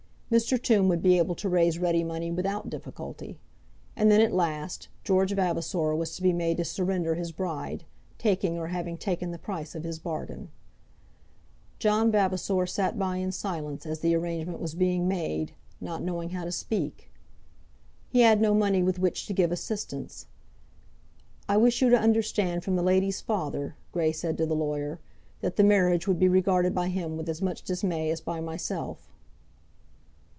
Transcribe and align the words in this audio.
Mr. 0.31 0.57
Tombe 0.63 0.87
would 0.87 1.01
be 1.01 1.17
able 1.17 1.35
to 1.35 1.49
raise 1.49 1.77
ready 1.77 2.05
money 2.05 2.31
without 2.31 2.69
difficulty. 2.69 3.37
And 3.97 4.09
then, 4.09 4.21
at 4.21 4.31
last, 4.31 4.87
George 5.03 5.33
Vavasor 5.33 5.93
was 5.93 6.15
to 6.15 6.21
be 6.21 6.31
made 6.31 6.55
to 6.55 6.63
surrender 6.63 7.15
his 7.15 7.33
bride, 7.33 7.83
taking 8.17 8.57
or 8.57 8.67
having 8.67 8.95
taken 8.97 9.31
the 9.31 9.37
price 9.37 9.75
of 9.75 9.83
his 9.83 9.99
bargain. 9.99 10.49
John 11.79 12.13
Vavasor 12.13 12.65
sat 12.65 12.97
by 12.97 13.17
in 13.17 13.33
silence 13.33 13.85
as 13.85 13.99
the 13.99 14.15
arrangement 14.15 14.61
was 14.61 14.73
being 14.73 15.05
made, 15.05 15.51
not 15.81 16.01
knowing 16.01 16.29
how 16.29 16.45
to 16.45 16.51
speak. 16.53 17.11
He 18.07 18.21
had 18.21 18.39
no 18.39 18.53
money 18.53 18.81
with 18.81 18.99
which 18.99 19.25
to 19.25 19.33
give 19.33 19.51
assistance. 19.51 20.27
"I 21.49 21.57
wish 21.57 21.81
you 21.81 21.89
to 21.89 21.99
understand 21.99 22.63
from 22.63 22.77
the 22.77 22.83
lady's 22.83 23.19
father," 23.19 23.75
Grey 23.91 24.13
said 24.13 24.37
to 24.37 24.45
the 24.45 24.55
lawyer, 24.55 25.01
"that 25.41 25.57
the 25.57 25.63
marriage 25.65 26.07
would 26.07 26.19
be 26.19 26.29
regarded 26.29 26.73
by 26.73 26.87
him 26.87 27.17
with 27.17 27.27
as 27.27 27.41
much 27.41 27.63
dismay 27.63 28.09
as 28.11 28.21
by 28.21 28.39
myself." 28.39 29.09